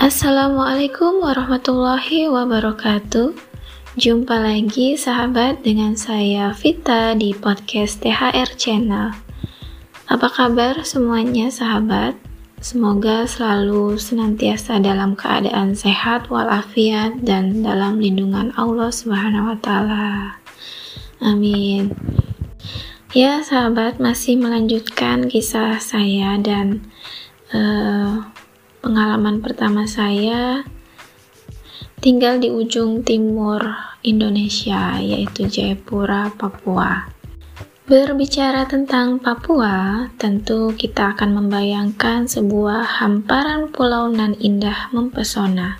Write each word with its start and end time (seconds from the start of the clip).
Assalamualaikum 0.00 1.20
warahmatullahi 1.20 2.32
wabarakatuh. 2.32 3.36
Jumpa 4.00 4.32
lagi 4.32 4.96
sahabat 4.96 5.60
dengan 5.60 5.92
saya 5.92 6.56
Vita 6.56 7.12
di 7.12 7.36
podcast 7.36 8.00
THR 8.00 8.56
Channel. 8.56 9.12
Apa 10.08 10.28
kabar 10.32 10.80
semuanya 10.88 11.52
sahabat? 11.52 12.16
Semoga 12.64 13.28
selalu 13.28 14.00
senantiasa 14.00 14.80
dalam 14.80 15.12
keadaan 15.12 15.76
sehat 15.76 16.32
walafiat 16.32 17.20
dan 17.20 17.60
dalam 17.60 18.00
lindungan 18.00 18.56
Allah 18.56 18.88
Subhanahu 18.88 19.52
wa 19.52 19.58
taala. 19.60 20.40
Amin. 21.20 21.92
Ya, 23.12 23.44
sahabat, 23.44 24.00
masih 24.00 24.40
melanjutkan 24.40 25.28
kisah 25.28 25.76
saya 25.76 26.40
dan 26.40 26.88
uh, 27.52 28.39
pengalaman 28.80 29.44
pertama 29.44 29.84
saya 29.84 30.64
tinggal 32.00 32.40
di 32.40 32.48
ujung 32.48 33.04
timur 33.04 33.60
Indonesia, 34.00 34.96
yaitu 34.98 35.46
Jayapura, 35.46 36.32
Papua. 36.34 37.12
Berbicara 37.84 38.64
tentang 38.64 39.20
Papua, 39.20 40.08
tentu 40.16 40.72
kita 40.72 41.12
akan 41.14 41.44
membayangkan 41.44 42.26
sebuah 42.26 43.04
hamparan 43.04 43.68
pulau 43.70 44.08
nan 44.08 44.34
indah 44.40 44.88
mempesona 44.90 45.78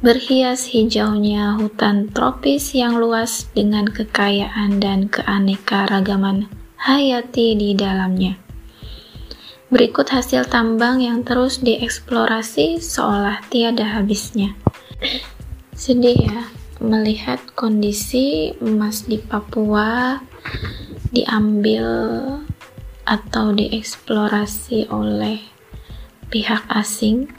berhias 0.00 0.72
hijaunya 0.72 1.60
hutan 1.60 2.08
tropis 2.08 2.72
yang 2.72 2.96
luas 2.96 3.52
dengan 3.52 3.84
kekayaan 3.84 4.80
dan 4.80 5.12
keanekaragaman 5.12 6.48
hayati 6.80 7.52
di 7.52 7.76
dalamnya. 7.76 8.40
Berikut 9.70 10.10
hasil 10.10 10.50
tambang 10.50 10.98
yang 10.98 11.22
terus 11.22 11.62
dieksplorasi 11.62 12.82
seolah 12.82 13.38
tiada 13.54 13.86
habisnya. 13.86 14.58
Sedih 15.78 16.18
ya 16.18 16.50
melihat 16.82 17.38
kondisi 17.54 18.50
emas 18.58 19.06
di 19.06 19.22
Papua 19.22 20.18
diambil 21.14 21.86
atau 23.06 23.54
dieksplorasi 23.54 24.90
oleh 24.90 25.38
pihak 26.34 26.66
asing 26.66 27.30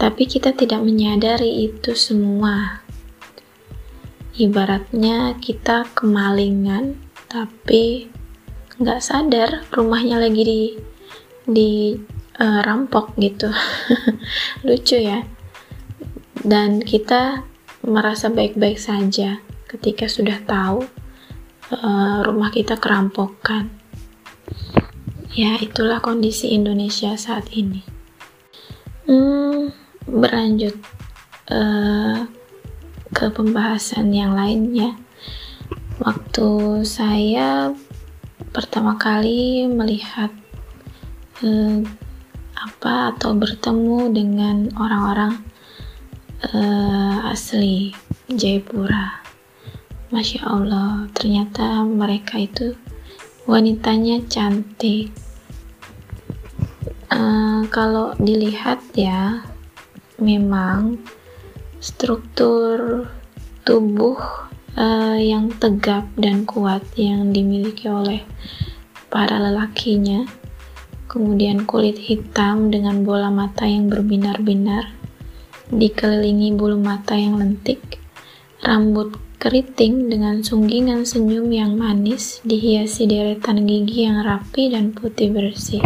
tapi 0.00 0.24
kita 0.24 0.56
tidak 0.56 0.80
menyadari 0.80 1.68
itu 1.68 1.92
semua. 1.92 2.80
Ibaratnya 4.32 5.36
kita 5.36 5.84
kemalingan, 5.92 6.96
tapi 7.28 8.08
nggak 8.80 9.04
sadar 9.04 9.68
rumahnya 9.68 10.16
lagi 10.16 10.40
di 10.40 10.62
di 11.50 11.98
uh, 12.38 12.60
rampok 12.62 13.18
gitu. 13.18 13.50
Lucu 14.66 14.96
ya. 14.96 15.26
Dan 16.40 16.80
kita 16.80 17.44
merasa 17.84 18.32
baik-baik 18.32 18.80
saja 18.80 19.42
ketika 19.68 20.08
sudah 20.08 20.38
tahu 20.46 20.86
uh, 21.74 22.18
rumah 22.24 22.48
kita 22.54 22.78
kerampokan. 22.78 23.68
Ya, 25.30 25.58
itulah 25.62 26.02
kondisi 26.02 26.50
Indonesia 26.54 27.14
saat 27.14 27.50
ini. 27.54 27.86
Hmm, 29.06 29.70
berlanjut 30.06 30.74
uh, 31.50 32.26
ke 33.10 33.26
pembahasan 33.30 34.14
yang 34.14 34.34
lainnya 34.34 34.98
waktu 36.00 36.80
saya 36.88 37.76
pertama 38.56 38.96
kali 38.96 39.68
melihat 39.68 40.32
uh, 41.44 41.80
apa 42.60 43.16
atau 43.16 43.32
bertemu 43.32 44.12
dengan 44.12 44.56
orang-orang 44.76 45.40
uh, 46.52 47.30
asli 47.32 47.96
Jayapura. 48.28 49.24
Masya 50.10 50.42
Allah 50.42 51.06
ternyata 51.14 51.86
mereka 51.86 52.36
itu 52.36 52.74
wanitanya 53.46 54.22
cantik. 54.26 55.14
Uh, 57.10 57.66
kalau 57.74 58.14
dilihat 58.22 58.78
ya 58.94 59.42
memang 60.22 61.00
struktur 61.82 63.08
tubuh 63.64 64.20
uh, 64.76 65.18
yang 65.18 65.50
tegap 65.58 66.06
dan 66.14 66.44
kuat 66.44 66.84
yang 66.94 67.32
dimiliki 67.34 67.88
oleh 67.88 68.22
para 69.10 69.42
lelakinya, 69.42 70.26
kemudian 71.10 71.66
kulit 71.66 71.98
hitam 71.98 72.70
dengan 72.70 73.02
bola 73.02 73.34
mata 73.34 73.66
yang 73.66 73.90
berbinar-binar, 73.90 74.94
dikelilingi 75.74 76.54
bulu 76.54 76.78
mata 76.78 77.18
yang 77.18 77.34
lentik, 77.42 77.98
rambut 78.62 79.18
keriting 79.42 80.06
dengan 80.06 80.46
sunggingan 80.46 81.02
senyum 81.02 81.50
yang 81.50 81.74
manis, 81.74 82.38
dihiasi 82.46 83.10
deretan 83.10 83.66
gigi 83.66 84.06
yang 84.06 84.22
rapi 84.22 84.70
dan 84.70 84.94
putih 84.94 85.34
bersih. 85.34 85.82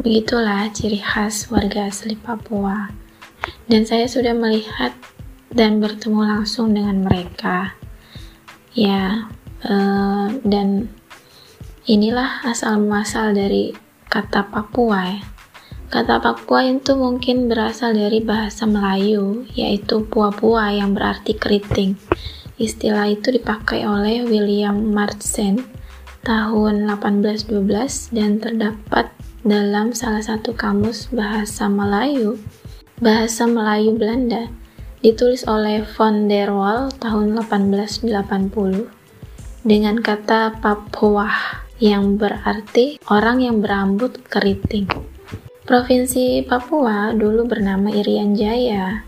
Begitulah 0.00 0.72
ciri 0.72 0.96
khas 0.96 1.52
warga 1.52 1.92
asli 1.92 2.16
Papua. 2.16 2.88
Dan 3.68 3.84
saya 3.84 4.08
sudah 4.08 4.32
melihat 4.32 4.96
dan 5.52 5.76
bertemu 5.76 6.24
langsung 6.24 6.72
dengan 6.72 7.04
mereka. 7.04 7.76
Ya 8.72 9.28
uh, 9.68 10.26
dan 10.42 10.88
inilah 11.84 12.46
asal 12.48 12.80
muasal 12.80 13.36
dari 13.36 13.91
kata 14.12 14.52
Papua 14.52 15.08
ya. 15.08 15.24
Kata 15.88 16.20
Papua 16.20 16.68
itu 16.68 16.92
mungkin 17.00 17.48
berasal 17.48 17.96
dari 17.96 18.20
bahasa 18.20 18.68
Melayu 18.68 19.48
yaitu 19.56 20.04
pua-pua 20.04 20.68
yang 20.68 20.92
berarti 20.92 21.32
keriting. 21.32 21.96
Istilah 22.60 23.08
itu 23.08 23.32
dipakai 23.32 23.88
oleh 23.88 24.20
William 24.28 24.76
Marsden 24.92 25.64
tahun 26.28 26.84
1812 26.92 28.12
dan 28.12 28.36
terdapat 28.36 29.08
dalam 29.48 29.96
salah 29.96 30.20
satu 30.20 30.52
kamus 30.52 31.08
bahasa 31.08 31.72
Melayu 31.72 32.36
bahasa 33.00 33.48
Melayu 33.48 33.96
Belanda 33.96 34.52
ditulis 35.02 35.42
oleh 35.48 35.82
von 35.82 36.30
der 36.30 36.52
Waal 36.52 36.94
tahun 37.00 37.34
1880 37.42 38.06
dengan 39.66 39.98
kata 39.98 40.62
Papua 40.62 41.61
yang 41.82 42.14
berarti 42.14 43.02
orang 43.10 43.42
yang 43.42 43.58
berambut 43.58 44.22
keriting. 44.30 44.86
Provinsi 45.66 46.46
Papua 46.46 47.10
dulu 47.10 47.42
bernama 47.50 47.90
Irian 47.90 48.38
Jaya, 48.38 49.02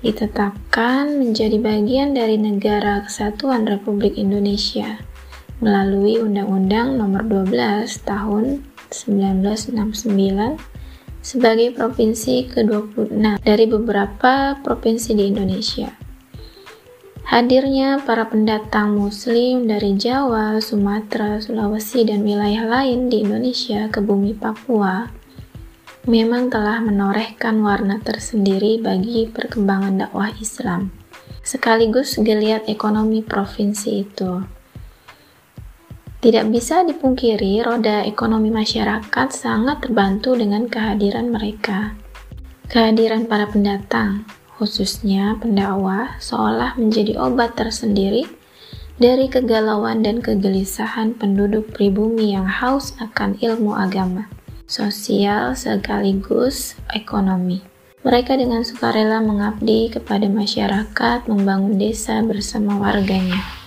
ditetapkan 0.00 1.12
menjadi 1.20 1.60
bagian 1.60 2.16
dari 2.16 2.40
Negara 2.40 3.04
Kesatuan 3.04 3.68
Republik 3.68 4.16
Indonesia 4.16 4.96
melalui 5.60 6.16
Undang-Undang 6.16 6.96
Nomor 6.96 7.20
12 7.28 7.84
Tahun 8.08 8.64
1969 8.88 10.56
sebagai 11.20 11.68
provinsi 11.76 12.48
ke-26 12.48 13.44
dari 13.44 13.64
beberapa 13.68 14.56
provinsi 14.64 15.12
di 15.12 15.24
Indonesia. 15.28 16.05
Hadirnya 17.26 17.98
para 18.06 18.30
pendatang 18.30 18.94
muslim 18.94 19.66
dari 19.66 19.98
Jawa, 19.98 20.62
Sumatera, 20.62 21.42
Sulawesi, 21.42 22.06
dan 22.06 22.22
wilayah 22.22 22.62
lain 22.62 23.10
di 23.10 23.26
Indonesia 23.26 23.90
ke 23.90 23.98
bumi 23.98 24.30
Papua 24.30 25.10
memang 26.06 26.46
telah 26.46 26.78
menorehkan 26.78 27.58
warna 27.66 27.98
tersendiri 27.98 28.78
bagi 28.78 29.26
perkembangan 29.26 30.06
dakwah 30.06 30.30
Islam, 30.38 30.94
sekaligus 31.42 32.14
geliat 32.22 32.70
ekonomi 32.70 33.26
provinsi 33.26 33.90
itu. 34.06 34.32
Tidak 36.22 36.46
bisa 36.46 36.86
dipungkiri, 36.86 37.58
roda 37.66 38.06
ekonomi 38.06 38.54
masyarakat 38.54 39.28
sangat 39.34 39.82
terbantu 39.82 40.38
dengan 40.38 40.70
kehadiran 40.70 41.26
mereka. 41.30 41.98
Kehadiran 42.70 43.26
para 43.26 43.50
pendatang, 43.50 44.26
khususnya 44.56 45.36
pendakwah, 45.36 46.16
seolah 46.18 46.74
menjadi 46.80 47.20
obat 47.20 47.54
tersendiri 47.54 48.24
dari 48.96 49.28
kegalauan 49.28 50.00
dan 50.00 50.24
kegelisahan 50.24 51.12
penduduk 51.14 51.70
pribumi 51.76 52.32
yang 52.32 52.48
haus 52.48 52.96
akan 52.96 53.36
ilmu 53.38 53.76
agama, 53.76 54.26
sosial 54.64 55.52
sekaligus 55.52 56.74
ekonomi. 56.96 57.60
Mereka 58.02 58.34
dengan 58.40 58.64
sukarela 58.64 59.20
mengabdi 59.20 59.92
kepada 59.92 60.26
masyarakat, 60.26 61.28
membangun 61.28 61.76
desa 61.76 62.22
bersama 62.24 62.80
warganya 62.80 63.66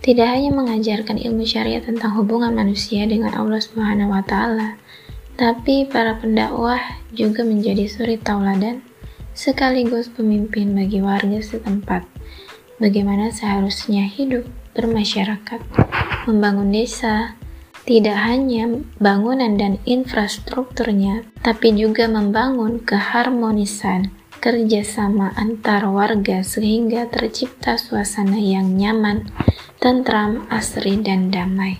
tidak 0.00 0.32
hanya 0.32 0.50
mengajarkan 0.56 1.20
ilmu 1.20 1.44
syariat 1.44 1.84
tentang 1.84 2.16
hubungan 2.16 2.56
manusia 2.56 3.04
dengan 3.04 3.36
Allah 3.36 3.60
Subhanahu 3.60 4.16
wa 4.16 4.24
taala, 4.24 4.80
tapi 5.36 5.84
para 5.84 6.16
pendakwah 6.16 6.80
juga 7.12 7.44
menjadi 7.44 7.84
suri 7.84 8.16
tauladan 8.16 8.80
sekaligus 9.34 10.10
pemimpin 10.10 10.74
bagi 10.74 11.00
warga 11.00 11.38
setempat. 11.40 12.06
Bagaimana 12.80 13.28
seharusnya 13.28 14.08
hidup 14.08 14.48
bermasyarakat, 14.72 15.60
membangun 16.24 16.72
desa, 16.72 17.36
tidak 17.84 18.16
hanya 18.24 18.80
bangunan 18.96 19.56
dan 19.58 19.76
infrastrukturnya, 19.84 21.26
tapi 21.44 21.74
juga 21.76 22.08
membangun 22.08 22.80
keharmonisan 22.80 24.12
kerjasama 24.40 25.36
antar 25.36 25.84
warga 25.92 26.40
sehingga 26.40 27.04
tercipta 27.12 27.76
suasana 27.76 28.40
yang 28.40 28.72
nyaman, 28.78 29.28
tentram, 29.76 30.48
asri, 30.48 30.96
dan 30.96 31.28
damai. 31.28 31.76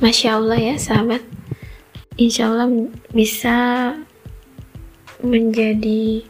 Masya 0.00 0.40
Allah 0.40 0.56
ya 0.56 0.74
sahabat, 0.80 1.20
insya 2.16 2.48
Allah 2.48 2.88
bisa 3.12 3.92
menjadi 5.20 6.24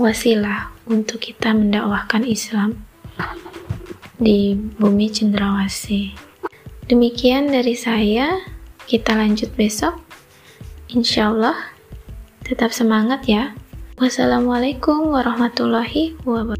wasilah 0.00 0.72
untuk 0.88 1.20
kita 1.20 1.52
mendakwahkan 1.52 2.24
Islam 2.24 2.80
di 4.16 4.56
bumi 4.56 5.12
cendrawasih. 5.12 6.16
Demikian 6.88 7.52
dari 7.52 7.76
saya, 7.76 8.40
kita 8.88 9.14
lanjut 9.14 9.52
besok. 9.54 10.00
Insya 10.90 11.30
Allah, 11.30 11.56
tetap 12.42 12.74
semangat 12.74 13.28
ya. 13.28 13.54
Wassalamualaikum 14.00 15.12
warahmatullahi 15.12 16.16
wabarakatuh. 16.24 16.59